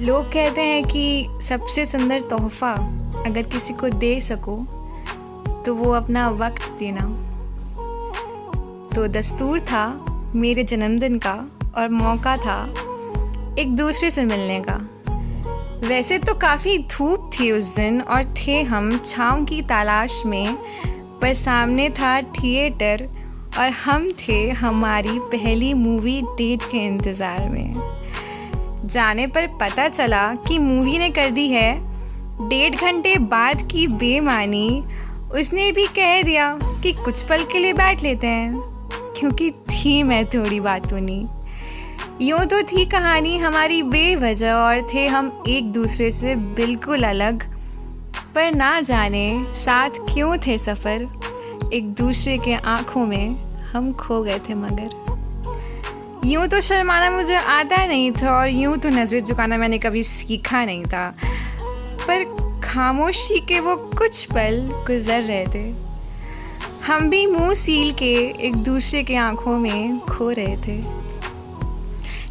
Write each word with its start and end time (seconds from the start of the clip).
लोग 0.00 0.24
कहते 0.24 0.60
हैं 0.60 0.82
कि 0.84 1.28
सबसे 1.42 1.84
सुंदर 1.86 2.20
तोहफ़ा 2.20 2.72
अगर 3.26 3.42
किसी 3.42 3.74
को 3.74 3.88
दे 3.88 4.20
सको 4.20 4.56
तो 5.66 5.74
वो 5.74 5.90
अपना 5.92 6.28
वक्त 6.30 6.62
देना। 6.78 7.04
तो 8.94 9.06
दस्तूर 9.08 9.60
था, 9.60 9.84
मेरे 10.34 10.64
जन्मदिन 10.64 11.18
का 11.18 11.34
और 11.76 11.88
मौका 11.88 12.36
था 12.36 12.62
एक 13.58 13.76
दूसरे 13.76 14.10
से 14.10 14.24
मिलने 14.24 14.60
का। 14.60 14.76
वैसे 15.88 16.18
तो 16.18 16.34
काफ़ी 16.34 16.78
धूप 16.90 17.30
थी 17.34 17.50
उस 17.52 17.74
दिन 17.76 18.00
और 18.00 18.24
थे 18.36 18.60
हम 18.62 18.96
छाँव 18.98 19.44
की 19.44 19.62
तलाश 19.62 20.22
में, 20.26 20.54
पर 21.22 21.34
सामने 21.34 21.88
था 21.90 22.20
थिएटर 22.22 23.08
और 23.58 23.68
हम 23.84 24.12
थे 24.28 24.48
हमारी 24.50 25.18
पहली 25.32 25.74
मूवी 25.74 26.20
डेट 26.22 26.62
के 26.62 26.86
इंतज़ार 26.86 27.48
में। 27.48 28.01
जाने 28.84 29.26
पर 29.26 29.46
पता 29.60 29.88
चला 29.88 30.34
कि 30.46 30.58
मूवी 30.58 30.98
ने 30.98 31.10
कर 31.10 31.30
दी 31.30 31.48
है। 31.48 31.72
डेढ़ 32.48 32.74
घंटे 32.74 33.16
बाद 33.18 33.62
की 33.62 33.86
बेमानी। 33.86 34.82
उसने 35.34 35.70
भी 35.72 35.86
कह 35.88 36.22
दिया 36.22 36.48
कि 36.82 36.92
कुछ 36.94 37.22
पल 37.22 37.44
के 37.44 37.58
लिए 37.58 37.72
बैठ 37.72 38.02
लेते 38.02 38.26
हैं, 38.26 38.60
क्योंकि 39.18 39.50
थी 39.50 40.02
मैं 40.02 40.24
थोड़ी 40.26 40.60
बातों 40.60 41.00
नहीं 41.00 41.26
यूँ 42.20 42.44
तो 42.44 42.62
थी 42.62 42.84
कहानी 42.86 43.36
हमारी 43.38 43.82
बेवजह 43.82 44.52
और 44.52 44.86
थे 44.94 45.06
हम 45.06 45.42
एक 45.48 45.72
दूसरे 45.72 46.10
से 46.10 46.34
बिल्कुल 46.36 47.02
अलग। 47.02 47.42
पर 48.34 48.54
ना 48.54 48.80
जाने 48.80 49.44
साथ 49.54 49.90
क्यों 50.12 50.36
थे 50.36 50.58
सफ़र। 50.58 51.08
एक 51.74 51.92
दूसरे 51.94 52.36
के 52.38 52.54
आँखों 52.54 53.06
में 53.06 53.36
हम 53.72 53.92
खो 53.92 54.22
गए 54.22 54.38
थे 54.48 54.54
मगर। 54.54 55.11
यूँ 56.24 56.46
तो 56.46 56.60
शर्माना 56.60 57.10
मुझे 57.10 57.34
आता 57.34 57.76
नहीं 57.86 58.10
था 58.12 58.30
और 58.30 58.48
यूँ 58.48 58.76
तो 58.78 58.88
नज़र 58.88 59.20
झुकाना 59.20 59.56
मैंने 59.58 59.78
कभी 59.78 60.02
सीखा 60.02 60.64
नहीं 60.64 60.84
था। 60.84 61.08
पर 62.06 62.24
खामोशी 62.64 63.38
के 63.40 63.58
वो 63.60 63.74
कुछ 63.98 64.24
पल 64.24 64.60
गुजर 64.86 65.22
रहे 65.22 65.44
थे। 65.46 65.64
हम 66.86 67.08
भी 67.10 67.24
मुँह 67.26 67.52
सील 67.54 67.92
के 67.92 68.12
एक 68.46 68.56
दूसरे 68.64 69.02
के 69.02 69.16
आँखों 69.16 69.58
में 69.58 69.98
खो 70.00 70.30
रहे 70.30 70.56
थे। 70.56 70.80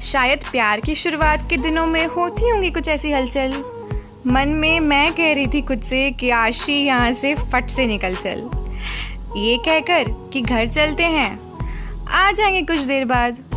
शायद 0.00 0.44
प्यार 0.52 0.80
की 0.80 0.94
शुरुआत 0.94 1.48
के 1.50 1.56
दिनों 1.56 1.86
में 1.86 2.06
होती 2.06 2.48
होंगी 2.50 2.70
कुछ 2.70 2.88
ऐसी 2.88 3.12
हलचल। 3.12 3.62
मन 4.26 4.48
में 4.48 4.80
मैं 4.80 5.12
कह 5.12 5.32
रही 5.34 5.46
थी 5.46 5.62
कुछ 5.62 5.84
से 5.84 6.10
कि 6.10 6.30
आशी 6.30 6.80
यहाँ 6.84 7.12
से 7.12 7.34
फट 7.34 7.70
से 7.70 7.86
निकल 7.86 8.14
चल। 8.14 8.48
ये 9.36 9.56
कहकर 9.58 10.30
कि 10.32 10.40
घर 10.40 10.66
चलते 10.66 11.04
हैं। 11.04 11.38
आ 12.08 12.30
जाएँगे 12.32 12.62
कुछ 12.62 12.80
देर 12.80 13.04
बाद। 13.04 13.49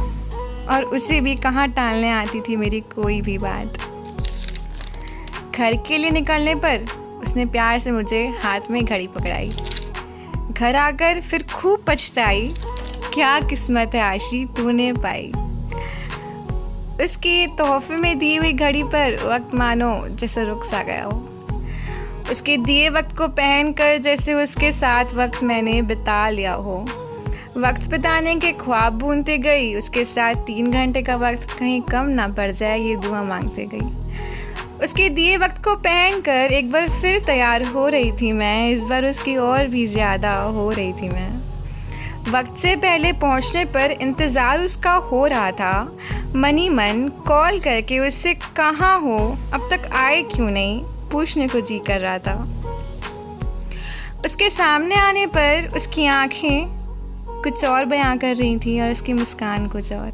और 0.70 0.84
उसे 0.84 1.20
भी 1.22 1.36
कहाँ 1.36 1.68
टालने 1.68 2.10
आती 2.10 2.42
थी 2.42 2.56
मेरी 2.56 2.80
कोई 2.80 3.22
भी 3.22 3.38
बात। 3.38 3.78
घर 5.56 5.76
के 5.88 5.98
लिए 5.98 6.10
निकलने 6.10 6.56
पर 6.56 6.86
उसने 7.24 7.46
प्यार 7.46 7.80
से 7.80 7.92
मुझे 7.92 8.28
हाथ 8.44 8.72
में 8.72 8.86
घड़ी 8.86 9.08
पकड़ाई। 9.08 9.50
घर 10.52 10.76
आकर 10.76 11.22
फिर 11.22 11.44
खूब 11.44 11.84
पछताई, 11.88 12.54
क्या 13.14 13.40
किस्मत 13.40 13.92
है 13.96 14.02
आशी 14.02 14.46
तूने 14.46 14.92
पाई। 14.94 15.32
उसके 17.04 17.48
तोहफे 17.48 17.96
में 17.96 18.18
दी 18.20 18.36
हुई 18.36 18.54
घड़ी 18.54 18.84
पर 18.84 19.16
वक्त 19.26 19.54
मानो 19.56 20.08
जैसे 20.08 20.44
रुक 20.44 20.64
सा 20.64 20.84
गया 20.84 21.04
हो। 21.04 21.30
उसके 22.32 22.58
दिए 22.58 22.90
वक्त 22.90 23.18
को 23.18 23.28
पहनकर 23.28 23.98
जैसे 23.98 24.34
उसके 24.34 24.72
साथ 24.72 25.14
वक्त 25.14 25.44
मैंने 25.44 25.82
बिता 25.82 26.30
लिया 26.30 26.54
हो। 26.54 26.86
वक्त 27.56 27.90
बिताने 27.90 28.34
के 28.36 28.52
ख्वाब 28.52 28.94
बूंदते 29.00 29.38
गई, 29.38 29.74
उसके 29.76 30.04
साथ 30.06 30.36
तीन 30.46 30.72
घंटे 30.72 31.02
का 31.02 31.16
वक्त 31.16 31.50
कहीं 31.50 31.82
कम 31.82 32.08
ना 32.10 32.28
पड़ 32.28 32.52
जाए, 32.52 32.80
ये 32.80 32.96
दुआ 32.96 33.22
मांगते 33.24 33.66
गई। 33.74 34.84
उसके 34.84 35.10
दिए 35.10 35.38
वक्त 35.38 35.64
को 35.64 35.76
पहनकर 35.78 36.54
एक 36.54 36.72
बार 36.72 36.90
फिर 36.92 37.20
तैयार 37.26 37.64
हो 37.66 37.88
रही 37.88 38.12
थी 38.12 38.32
मैं, 38.32 38.70
इस 38.70 38.84
बार 38.84 39.06
उसकी 39.06 39.36
और 39.38 39.68
भी 39.68 39.86
ज़्यादा 39.86 40.34
हो 40.34 40.70
रही 40.70 40.94
थी 40.94 41.10
मैं। 41.10 42.32
वक्त 42.32 42.58
से 42.58 42.76
पहले 42.76 43.12
पहुँचने 43.14 43.66
पर 43.66 43.92
इंतज़ार 43.92 44.62
उसका 44.62 44.94
हो 45.06 45.26
रहा 45.28 45.52
था। 45.52 45.98
मनी 46.36 46.70
मन, 46.70 47.08
कॉल 47.28 47.60
करके 47.60 48.00
उससे 48.00 48.34
कहाँ 48.58 49.00
हो, 49.02 49.18
अब 49.54 49.70
तक 49.72 49.90
आए 49.96 50.22
क्यों 50.36 50.50
नहीं, 50.50 50.80
पूछने 51.12 51.48
को 51.48 51.62
जी 51.62 51.80
कर 51.80 52.00
रहा 52.00 52.18
था। 52.20 52.38
उसके 54.26 54.50
सामने 54.50 54.96
आने 54.98 55.26
पर 55.28 55.72
उसकी 55.76 56.06
आँखें 56.06 56.83
कुछ 57.44 57.64
और 57.66 57.86
बयां 57.86 58.18
कर 58.18 58.36
रही 58.36 58.58
थी 58.58 58.80
और 58.82 58.92
उसकी 58.92 59.14
मुस्कान 59.14 59.68
कुछ 59.68 59.92
और। 59.94 60.12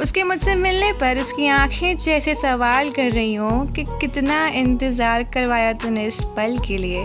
उसके 0.00 0.22
मुझसे 0.22 0.54
मिलने 0.54 0.92
पर 0.92 1.18
उसकी 1.18 1.46
आँखें 1.48 1.96
जैसे 1.96 2.34
सवाल 2.34 2.90
कर 2.90 3.10
रही 3.12 3.34
हों 3.34 3.66
कि 3.66 3.84
कितना 4.00 4.46
इंतज़ार 4.48 5.22
करवाया 5.24 5.72
तूने 5.72 6.06
इस 6.06 6.22
पल 6.36 6.58
के 6.58 6.76
लिए। 6.76 7.04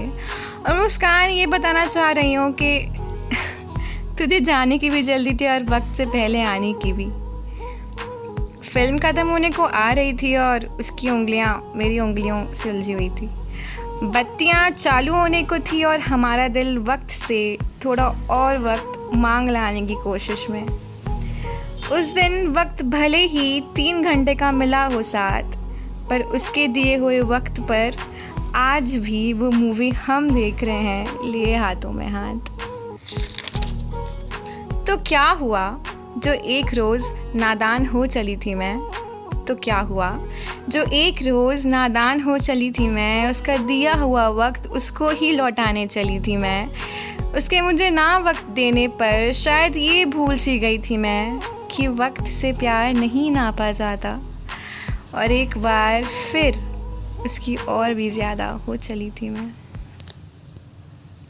और 0.68 0.82
मुस्कान 0.82 1.30
ये 1.30 1.46
बताना 1.46 1.86
चाह 1.86 2.12
रही 2.12 2.34
हूँ 2.34 2.52
कि 2.62 2.78
तुझे 4.18 4.40
जाने 4.40 4.78
की 4.78 4.90
भी 4.90 5.04
जल्दी 5.04 5.34
थी 5.34 5.48
और 5.48 5.64
वक्त 5.64 5.96
से 5.98 6.06
पहले 6.06 6.42
आने 6.44 6.74
की 6.74 6.94
भी। 6.94 7.10
फ़िल्म 8.70 8.98
ख़त्म 8.98 9.28
होने 9.28 9.50
को 9.50 9.64
आ 9.64 9.92
रही 9.92 10.14
थी 10.14 10.36
और 10.36 10.66
उसकी 10.80 11.10
उंगलियाँ, 11.10 11.74
मेरी 11.76 12.00
उंगलियों 12.00 12.54
से 12.54 12.70
उलझी 12.70 12.94
हुई 12.94 13.10
थी। 13.10 13.30
बत्तियाँ 14.04 14.70
चालू 14.70 15.14
होने 15.14 15.44
को 15.44 15.60
थी 15.62 15.84
और 15.84 16.00
हमारा 16.00 16.48
दिल 16.48 16.78
वक्त 16.80 17.10
से, 17.10 17.58
थोड़ा 17.86 18.08
और 18.32 18.58
वक्त 18.58 18.98
मांग 19.16 19.50
लाने 19.50 19.82
की 19.82 19.94
कोशिश 19.94 20.50
में। 20.50 20.66
उस 21.92 22.14
दिन 22.14 22.48
वक्त 22.48 22.84
भले 22.84 23.18
ही 23.18 23.62
तीन 23.76 24.02
घंटे 24.02 24.36
का 24.36 24.52
मिला 24.52 24.86
हो 24.86 25.04
साथ, 25.04 25.44
पर 26.10 26.22
उसके 26.22 26.68
दिए 26.68 26.96
हुए 26.98 27.20
वक्त 27.20 27.60
पर 27.60 27.96
आज 28.56 28.96
भी 28.96 29.34
वो 29.34 29.52
मूवी 29.52 29.90
हम 29.90 30.30
देख 30.30 30.64
रहे 30.64 30.76
हैं, 30.76 31.24
लिए 31.24 31.56
हाथों 31.56 31.92
में 31.92 32.10
हाथ। 32.10 32.36
तो 34.88 34.98
क्या 34.98 35.30
हुआ? 35.30 35.80
जो 36.18 36.32
एक 36.34 36.74
रोज़ 36.74 37.06
नादान 37.36 37.86
हो 37.86 38.06
चली 38.06 38.36
थी 38.36 38.56
मैं 38.56 38.78
तो 39.48 39.56
क्या 39.56 39.80
हुआ? 39.80 40.20
जो 40.70 40.84
एक 40.94 41.16
रोज़ 41.28 41.68
नादान 41.68 42.22
हो 42.22 42.38
चली 42.38 42.72
थी 42.72 42.88
मैं, 42.88 43.30
उसका 43.30 43.58
दिया 43.58 43.94
हुआ 43.94 44.28
वक्त 44.28 44.68
उसको 44.68 45.10
ही 45.10 45.32
लौटाने 45.32 45.88
चली 45.88 46.20
थी 46.20 46.38
मैं 46.38 46.70
उसके 47.38 47.62
मुझे 47.62 47.90
ना 47.90 48.18
वक्त 48.18 48.46
देने 48.46 48.88
पर 49.00 49.32
शायद 49.34 49.78
ये 49.78 50.06
भूल 50.06 50.36
सी 50.36 50.58
गई 50.60 50.78
थी 50.80 50.98
मैं 50.98 51.40
कि 51.72 51.88
वक्त 51.88 52.28
से 52.32 52.52
प्यार 52.54 52.94
नहीं 52.94 53.30
नापा 53.32 53.72
जाता। 53.72 54.20
और 55.16 55.32
एक 55.32 55.58
बार 55.58 56.04
फिर 56.04 56.58
उसकी 57.26 57.56
और 57.56 57.94
भी 57.94 58.10
ज़्यादा 58.10 58.50
हो 58.68 58.76
चली 58.76 59.10
थी 59.12 59.30
मैं। 59.30 59.50